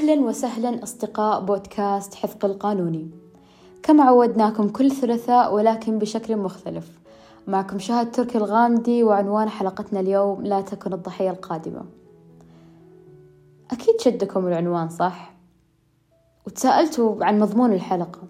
[0.00, 3.10] أهلا وسهلا أصدقاء بودكاست حفظ القانوني.
[3.82, 6.98] كما عودناكم كل ثلاثاء ولكن بشكل مختلف.
[7.46, 11.84] معكم شهد تركي الغامدي وعنوان حلقتنا اليوم لا تكن الضحية القادمة.
[13.70, 15.34] أكيد شدكم العنوان صح؟
[16.46, 18.20] وتساءلتوا عن مضمون الحلقة.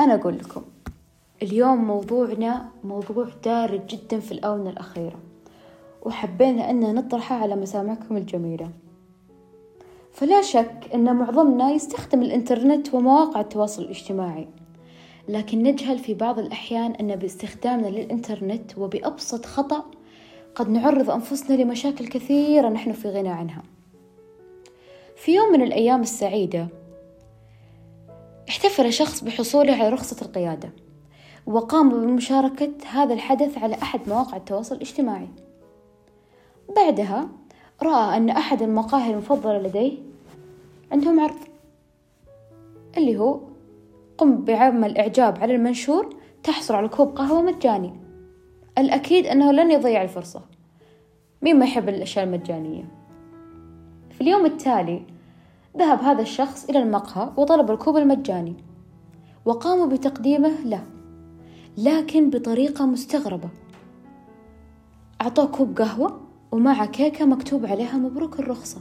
[0.00, 0.62] أنا أقول لكم
[1.42, 5.18] اليوم موضوعنا موضوع دارج جدا في الآونة الأخيرة.
[6.02, 8.70] وحبينا أن نطرحه على مسامعكم الجميلة.
[10.12, 14.48] فلا شك أن معظمنا يستخدم الإنترنت ومواقع التواصل الاجتماعي.
[15.28, 19.84] لكن نجهل في بعض الأحيان أن باستخدامنا للإنترنت وبأبسط خطأ
[20.54, 23.62] قد نعرض أنفسنا لمشاكل كثيرة نحن في غنى عنها.
[25.16, 26.68] في يوم من الأيام السعيدة
[28.48, 30.70] احتفل شخص بحصوله على رخصة القيادة
[31.46, 35.28] وقام بمشاركة هذا الحدث على أحد مواقع التواصل الاجتماعي.
[36.76, 37.28] بعدها
[37.82, 39.98] رأى أن أحد المقاهي المفضلة لديه؟
[40.92, 41.36] عندهم عرض
[42.96, 43.40] اللي هو
[44.18, 47.92] قم بعمل إعجاب على المنشور تحصل على كوب قهوة مجاني.
[48.78, 50.40] الأكيد أنه لن يضيع الفرصة.
[51.42, 52.84] مين ما يحب الأشياء المجانية؟
[54.10, 55.02] في اليوم التالي
[55.78, 58.54] ذهب هذا الشخص إلى المقهى وطلب الكوب المجاني
[59.44, 60.84] وقاموا بتقديمه له
[61.78, 63.48] لكن بطريقة مستغربة.
[65.22, 66.20] أعطوه كوب قهوة؟
[66.52, 68.80] ومع كيكة مكتوب عليها مبروك الرخصة.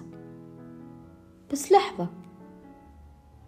[1.52, 2.08] بس لحظة.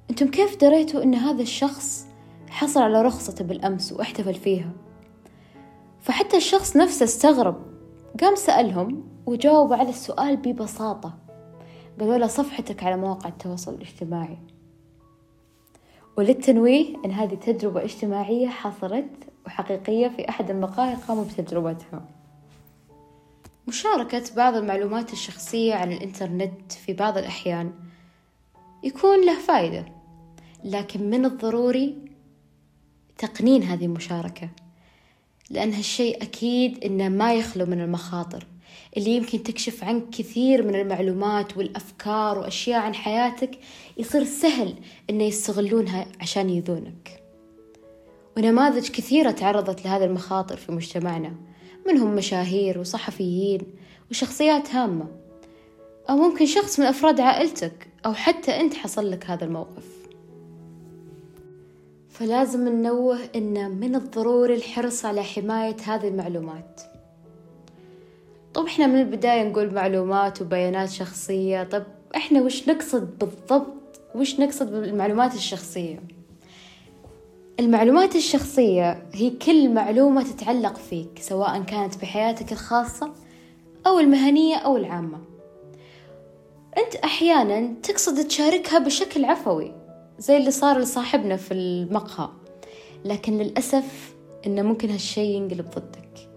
[0.10, 2.08] أنتم كيف دريتوا إن هذا الشخص
[2.50, 4.72] حصل على رخصته بالأمس واحتفل فيها؟
[6.02, 7.56] فحتى الشخص نفسه استغرب.
[8.22, 11.14] قام سألهم وجاوب على السؤال ببساطة.
[12.00, 14.38] قالوا له صفحتك على مواقع التواصل الاجتماعي.
[16.18, 19.10] وللتنويه أن هذه تجربة اجتماعية حصلت
[19.46, 22.23] وحقيقية في أحد المقاهي قاموا بتجربتها.
[23.68, 27.74] مشاركة بعض المعلومات الشخصية عن الإنترنت في بعض الأحيان
[28.84, 29.86] يكون له فائدة
[30.64, 31.96] لكن من الضروري
[33.18, 34.50] تقنين هذه المشاركة
[35.50, 38.48] لأن هالشيء أكيد إنه ما يخلو من المخاطر
[38.98, 43.60] اللي يمكن تكشف عنك كثير من المعلومات والأفكار وأشياء عن حياتك
[43.98, 44.76] يصير سهل
[45.10, 47.24] إنه يستغلونها عشان يذونك
[48.38, 51.36] ونماذج كثيرة تعرضت لهذه المخاطر في مجتمعنا.
[51.88, 53.62] منهم مشاهير وصحفيين
[54.12, 55.08] وشخصيات هامة.
[56.10, 59.94] أو ممكن شخص من أفراد عائلتك أو حتى أنت حصل لك هذا الموقف.
[62.10, 66.82] فلازم ننوه أن من الضروري الحرص على حماية هذه المعلومات.
[68.54, 71.64] طب إحنا من البداية نقول معلومات وبيانات شخصية.
[71.64, 71.84] طب
[72.16, 76.00] إحنا وش نقصد بالضبط؟ وش نقصد بالمعلومات الشخصية؟
[77.60, 83.12] المعلومات الشخصية هي كل معلومة تتعلق فيك سواء كانت بحياتك الخاصة
[83.88, 85.18] أو المهنية أو العامة.
[86.78, 89.74] أنت أحيانا تقصد تشاركها بشكل عفوي
[90.20, 92.30] زي اللي صار لصاحبنا في المقهى.
[93.06, 94.16] لكن للأسف
[94.48, 96.30] إنه ممكن هالشي ينقلب ضدك.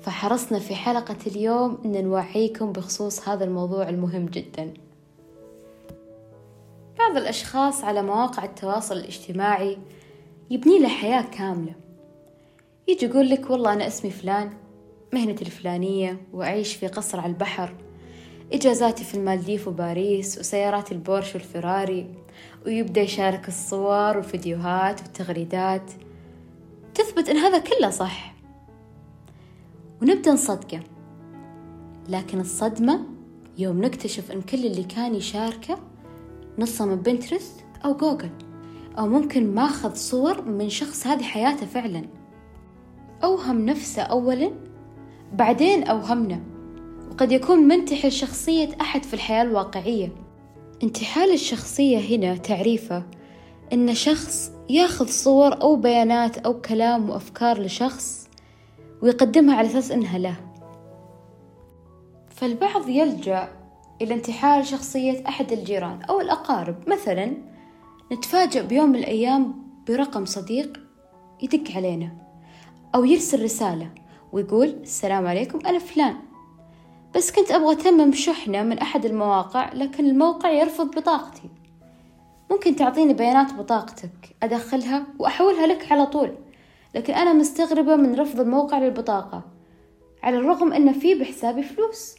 [0.00, 4.74] فحرصنا في حلقة اليوم إن نوعيكم بخصوص هذا الموضوع المهم جدا.
[6.98, 9.78] بعض الأشخاص على مواقع التواصل الاجتماعي
[10.50, 11.74] يبني له حياة كاملة.
[12.88, 14.50] يجي يقول لك والله أنا اسمي فلان
[15.12, 17.74] مهنتي الفلانية وأعيش في قصر على البحر.
[18.52, 22.14] إجازاتي في المالديف وباريس وسيارات البورش والفراري
[22.66, 25.90] ويبدأ يشارك الصور والفيديوهات والتغريدات.
[26.94, 28.34] تثبت إن هذا كله صح.
[30.02, 30.80] ونبدأ نصدقه.
[32.08, 33.06] لكن الصدمة
[33.58, 35.78] يوم نكتشف إن كل اللي كان يشاركه
[36.58, 38.30] نصه من بنترست أو جوجل.
[38.98, 42.02] أو ممكن ماخذ صور من شخص هذه حياته فعلا.
[43.24, 44.50] أوهم نفسه أولا
[45.32, 46.40] بعدين أوهمنا.
[47.10, 50.12] وقد يكون منتحل شخصية أحد في الحياة الواقعية.
[50.82, 53.02] انتحال الشخصية هنا تعريفه
[53.72, 58.28] إن شخص ياخذ صور أو بيانات أو كلام وأفكار لشخص
[59.02, 60.36] ويقدمها على أساس إنها له.
[62.28, 63.48] فالبعض يلجأ
[64.02, 67.32] إلى انتحال شخصية أحد الجيران أو الأقارب مثلا
[68.12, 69.54] نتفاجأ بيوم من الأيام
[69.88, 70.80] برقم صديق
[71.42, 72.10] يدق علينا
[72.94, 73.90] أو يرسل رسالة
[74.32, 76.16] ويقول السلام عليكم أنا فلان.
[77.16, 81.50] بس كنت أبغى أتمم شحنة من أحد المواقع لكن الموقع يرفض بطاقتي.
[82.50, 86.34] ممكن تعطيني بيانات بطاقتك أدخلها وأحولها لك على طول
[86.94, 89.42] لكن أنا مستغربة من رفض الموقع للبطاقة
[90.22, 92.14] على الرغم أن في بحسابي فلوس.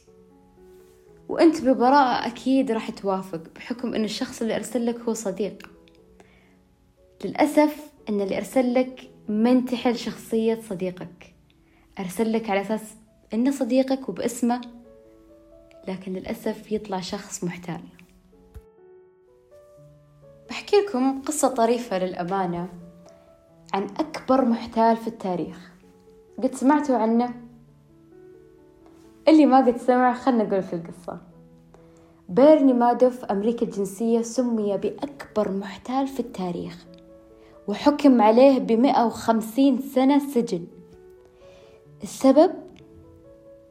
[1.29, 5.76] وأنت ببراءة أكيد راح توافق بحكم أن الشخص اللي أرسل لك هو صديق.
[7.25, 11.35] للأسف أن اللي أرسل لك منتحل شخصية صديقك.
[11.99, 12.95] أرسل لك على أساس
[13.33, 14.61] إنه صديقك وباسمه
[15.87, 17.81] لكن للأسف يطلع شخص محتال.
[20.49, 22.69] بحكي لكم قصة طريفة للأمانة
[23.73, 25.71] عن أكبر محتال في التاريخ.
[26.43, 27.33] قد سمعتوا عنه؟
[29.27, 31.21] اللي ما قد سمع خلنا نقول في القصة.
[32.29, 36.85] بيرني مادوف أمريكا الجنسية سمي بأكبر محتال في التاريخ.
[37.67, 40.65] وحكم عليه بمئة وخمسين سنة سجن.
[42.03, 42.51] السبب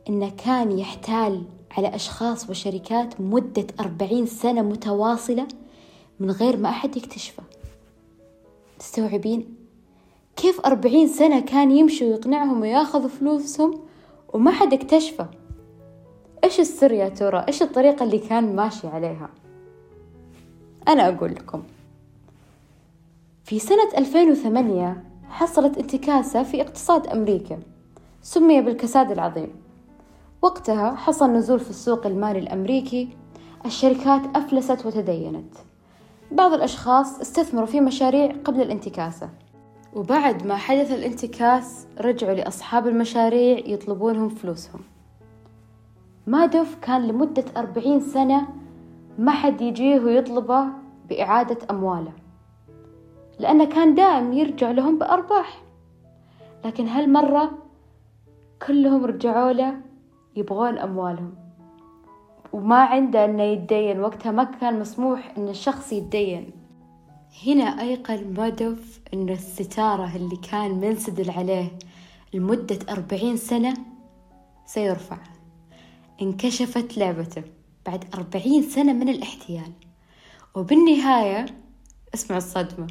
[0.08, 5.48] إنه كان يحتال على أشخاص وشركات مدة أربعين سنة متواصلة
[6.20, 7.42] من غير ما أحد يكتشفه.
[8.78, 9.56] تستوعبين
[10.36, 13.80] كيف أربعين سنة كان يمشي ويقنعهم وياخذ فلوسهم
[14.34, 15.28] وما حد اكتشفه؟
[16.44, 19.30] إيش السر يا ترى؟ إيش الطريقة اللي كان ماشي عليها؟
[20.88, 21.62] أنا أقول لكم.
[23.46, 27.58] في سنة 2008 حصلت انتكاسة في اقتصاد أمريكا
[28.22, 29.48] سمي بالكساد العظيم.
[30.42, 33.08] وقتها حصل نزول في السوق المالي الأمريكي
[33.66, 35.54] الشركات أفلست وتدينت.
[36.32, 39.28] بعض الأشخاص استثمروا في مشاريع قبل الانتكاسة.
[39.94, 44.80] وبعد ما حدث الانتكاس رجعوا لأصحاب المشاريع يطلبونهم فلوسهم.
[46.26, 48.46] مادوف كان لمدة أربعين سنة
[49.18, 50.64] ما حد يجيه ويطلبه
[51.08, 52.25] بإعادة أمواله.
[53.38, 55.62] لأنه كان دائم يرجع لهم بأرباح.
[56.64, 57.58] لكن هالمرة
[58.66, 59.80] كلهم رجعوا له
[60.36, 61.34] يبغون أموالهم.
[62.52, 66.50] وما عنده أنه يتدين وقتها ما كان مسموح أن الشخص يتدين.
[67.46, 71.78] هنا أيقن مادوف أن الستارة اللي كان منسدل عليه
[72.34, 73.74] لمدة أربعين سنة
[74.66, 75.18] سيرفع.
[76.22, 77.42] انكشفت لعبته
[77.86, 79.72] بعد أربعين سنة من الاحتيال.
[80.54, 81.46] وبالنهاية
[82.14, 82.86] اسمعوا الصدمة.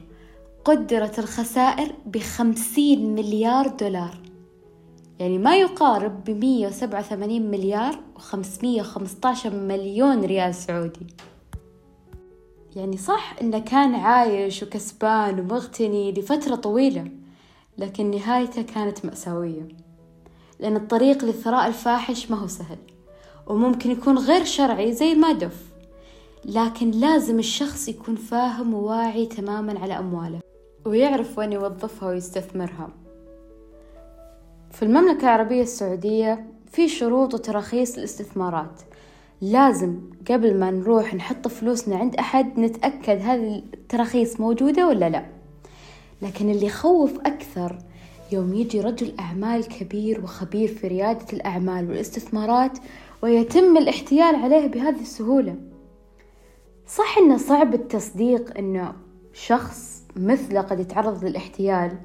[0.66, 4.18] قدرت الخسائر بخمسين مليار دولار.
[5.20, 11.08] يعني ما يقارب بمية وسبعة وثمانين مليار وخمسمية وخمسطاشر مليون ريال سعودي.
[12.76, 17.12] يعني صح إنه كان عايش وكسبان ومغتني لفترة طويلة
[17.78, 19.68] لكن نهايته كانت مأساوية.
[20.60, 22.78] لأن الطريق للثراء الفاحش ما هو سهل
[23.48, 25.76] وممكن يكون غير شرعي زي ما دف.
[26.46, 30.45] لكن لازم الشخص يكون فاهم وواعي تماما على أمواله.
[30.86, 32.90] ويعرف وين يوظفها ويستثمرها.
[34.72, 38.82] في المملكة العربية السعودية في شروط وتراخيص الاستثمارات
[39.42, 40.00] لازم
[40.30, 45.26] قبل ما نروح نحط فلوسنا عند أحد نتأكد هذه التراخيص موجودة ولا لا.
[46.22, 47.78] لكن اللي يخوف أكثر
[48.32, 52.78] يوم يجي رجل أعمال كبير وخبير في ريادة الأعمال والاستثمارات
[53.22, 55.56] ويتم الاحتيال عليه بهذه السهولة.
[56.88, 58.94] صح إنه صعب التصديق إنه
[59.34, 61.98] شخص مثله قد يتعرض للاحتيال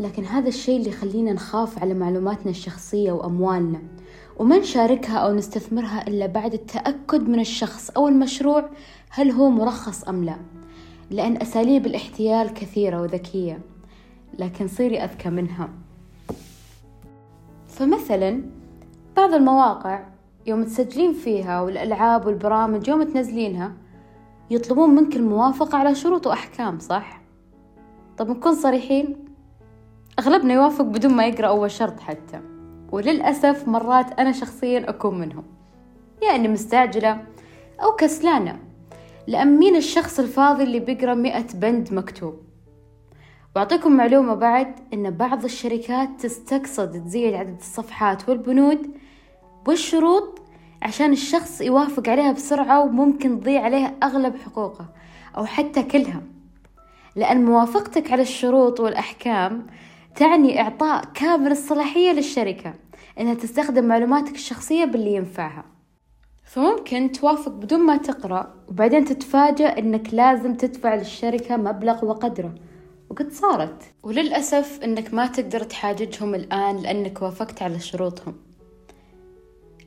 [0.00, 3.82] لكن هذا الشيء اللي يخلينا نخاف على معلوماتنا الشخصية وأموالنا
[4.38, 8.70] وما نشاركها أو نستثمرها إلا بعد التأكد من الشخص أو المشروع
[9.10, 10.36] هل هو مرخص أم لا
[11.10, 13.60] لأن أساليب الاحتيال كثيرة وذكية
[14.38, 15.68] لكن صيري أذكى منها
[17.68, 18.42] فمثلا
[19.16, 20.04] بعض المواقع
[20.46, 23.72] يوم تسجلين فيها والألعاب والبرامج يوم تنزلينها
[24.50, 27.17] يطلبون منك الموافقة على شروط وأحكام صح؟
[28.18, 29.24] طب نكون صريحين
[30.18, 32.40] أغلبنا يوافق بدون ما يقرأ أول شرط حتى.
[32.92, 35.44] وللأسف مرات أنا شخصيا أكون منهم.
[36.22, 37.20] يا إني مستعجلة
[37.82, 38.58] أو كسلانة
[39.26, 42.34] لأن مين الشخص الفاضي اللي بيقرأ مئة بند مكتوب؟
[43.56, 48.90] وأعطيكم معلومة بعد إن بعض الشركات تستقصد تزيد عدد الصفحات والبنود
[49.68, 50.40] والشروط
[50.82, 54.88] عشان الشخص يوافق عليها بسرعة وممكن تضيع عليها أغلب حقوقه
[55.36, 56.22] أو حتى كلها.
[57.18, 59.66] لأن موافقتك على الشروط والأحكام
[60.16, 62.74] تعني إعطاء كامل الصلاحية للشركة
[63.20, 65.64] إنها تستخدم معلوماتك الشخصية باللي ينفعها.
[66.44, 72.54] فممكن توافق بدون ما تقرأ وبعدين تتفاجأ إنك لازم تدفع للشركة مبلغ وقدره.
[73.10, 73.82] وقد صارت.
[74.02, 78.34] وللأسف إنك ما تقدر تحاججهم الآن لأنك وافقت على شروطهم.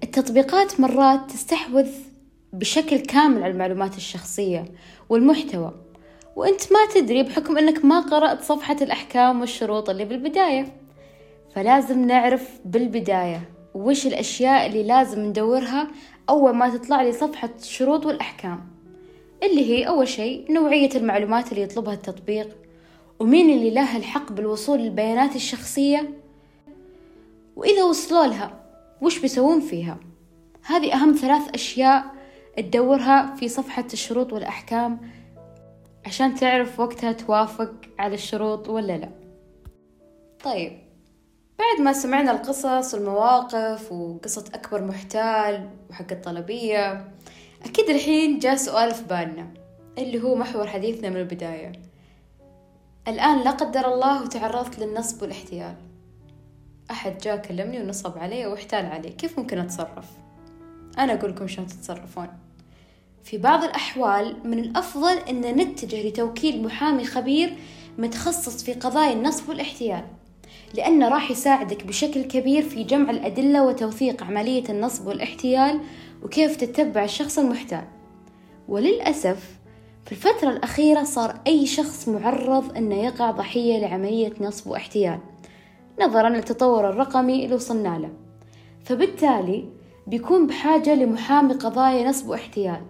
[0.04, 1.90] التطبيقات مرات تستحوذ
[2.54, 4.66] بشكل كامل على المعلومات الشخصية
[5.10, 5.91] والمحتوى.
[6.36, 10.74] وانت ما تدري بحكم انك ما قرأت صفحة الأحكام والشروط اللي بالبداية.
[11.56, 13.42] فلازم نعرف بالبداية
[13.74, 15.88] وش الأشياء اللي لازم ندورها
[16.30, 18.68] أول ما تطلع لي صفحة الشروط والأحكام.
[19.44, 22.58] اللي هي أول شيء نوعية المعلومات اللي يطلبها التطبيق.
[23.20, 26.10] ومين اللي له الحق بالوصول للبيانات الشخصية.
[27.56, 28.60] وإذا وصلوا لها
[29.02, 29.98] وش بيسوون فيها؟
[30.66, 32.06] هذه أهم ثلاث أشياء
[32.58, 35.00] تدورها في صفحة الشروط والأحكام.
[36.06, 39.10] عشان تعرف وقتها توافق على الشروط ولا لا.
[40.44, 40.80] طيب
[41.60, 47.12] بعد ما سمعنا القصص والمواقف وقصة أكبر محتال وحق الطلبية
[47.66, 49.48] أكيد الحين جاء سؤال في بالنا
[49.98, 51.72] اللي هو محور حديثنا من البداية؟
[53.08, 55.76] الآن لا قدر الله وتعرضت للنصب والاحتيال.
[56.92, 60.06] أحد جاء كلمني ونصب علي واحتال علي كيف ممكن أتصرف؟
[60.98, 62.28] أنا أقول لكم شلون تتصرفون.
[63.24, 67.58] في بعض الأحوال من الأفضل أن نتجه لتوكيل محامي خبير
[67.98, 70.04] متخصص في قضايا النصب والاحتيال
[70.74, 75.80] لأنه راح يساعدك بشكل كبير في جمع الأدلة وتوثيق عملية النصب والاحتيال
[76.24, 77.84] وكيف تتبع الشخص المحتال.
[78.68, 79.60] وللأسف
[80.06, 85.20] في الفترة الأخيرة صار أي شخص معرض أنه يقع ضحية لعملية نصب واحتيال
[86.02, 88.10] نظرا للتطور الرقمي اللي وصلنا له.
[88.84, 89.70] فبالتالي
[90.08, 92.82] بيكون بحاجة لمحامي قضايا نصب واحتيال.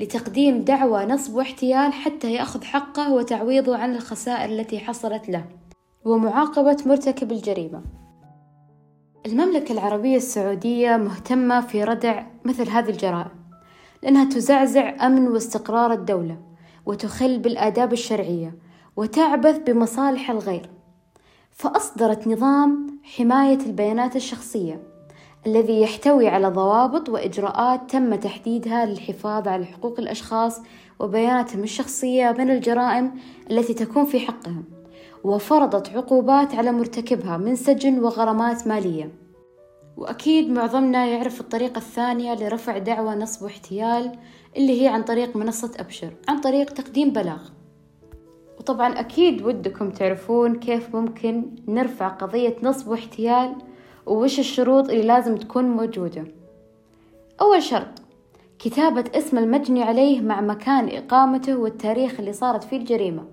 [0.00, 5.44] لتقديم دعوى نصب واحتيال حتى يأخذ حقه وتعويضه عن الخسائر التي حصلت له
[6.04, 7.82] ومعاقبة مرتكب الجريمة.
[9.26, 13.30] المملكة العربية السعودية مهتمة في ردع مثل هذه الجرائم
[14.02, 16.38] لأنها تزعزع أمن واستقرار الدولة
[16.86, 18.58] وتخل بالآداب الشرعية
[18.96, 20.70] وتعبث بمصالح الغير.
[21.50, 24.82] فأصدرت نظام حماية البيانات الشخصية
[25.46, 30.60] الذي يحتوي على ضوابط وإجراءات تم تحديدها للحفاظ على حقوق الأشخاص
[30.98, 33.12] وبياناتهم الشخصية من الجرائم
[33.50, 34.64] التي تكون في حقهم
[35.24, 39.10] وفرضت عقوبات على مرتكبها من سجن وغرامات مالية.
[39.96, 44.12] وأكيد معظمنا يعرف الطريقة الثانية لرفع دعوى نصب واحتيال
[44.56, 47.48] اللي هي عن طريق منصة أبشر عن طريق تقديم بلاغ.
[48.58, 53.54] وطبعا أكيد ودكم تعرفون كيف ممكن نرفع قضية نصب واحتيال
[54.06, 56.24] ووش الشروط اللي لازم تكون موجودة؟
[57.40, 58.02] أول شرط
[58.58, 63.24] كتابة اسم المجني عليه مع مكان إقامته والتاريخ اللي صارت فيه الجريمة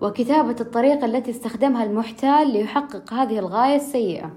[0.00, 4.30] وكتابة الطريقة التي استخدمها المحتال ليحقق هذه الغاية السيئة.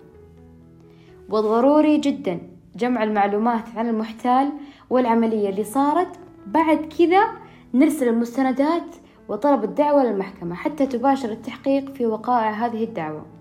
[1.29, 2.39] والضروري جدا
[2.75, 4.50] جمع المعلومات عن المحتال
[4.89, 7.24] والعملية اللي صارت بعد كذا
[7.74, 8.95] نرسل المستندات
[9.29, 13.38] وطلب الدعوة للمحكمة حتى تباشر التحقيق في وقائع هذه الدعوة.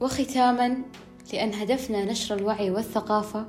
[0.00, 0.76] وختاما
[1.32, 3.46] لأن هدفنا نشر الوعي والثقافة.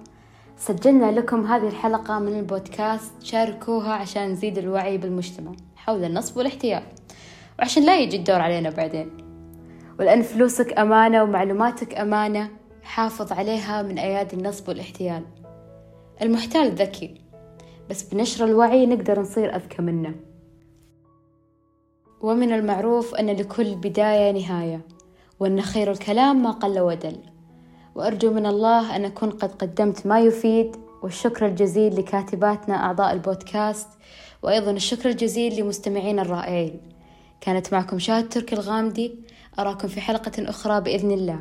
[0.57, 6.83] سجلنا لكم هذه الحلقة من البودكاست شاركوها عشان نزيد الوعي بالمجتمع حول النصب والاحتيال.
[7.59, 9.09] وعشان لا يجي الدور علينا بعدين.
[9.99, 12.49] ولأن فلوسك أمانة ومعلوماتك أمانة
[12.83, 15.23] حافظ عليها من أيادي النصب والاحتيال.
[16.21, 17.21] المحتال ذكي
[17.89, 20.15] بس بنشر الوعي نقدر نصير أذكى منه.
[22.21, 24.81] ومن المعروف أن لكل بداية نهاية.
[25.39, 27.17] وأن خير الكلام ما قل ودل.
[27.95, 33.87] وأرجو من الله أن أكون قد قدمت ما يفيد والشكر الجزيل لكاتباتنا أعضاء البودكاست
[34.43, 36.81] وأيضا الشكر الجزيل لمستمعين الرائعين.
[37.41, 39.15] كانت معكم شاهد تركي الغامدي
[39.59, 41.39] أراكم في حلقة أخرى بإذن الله.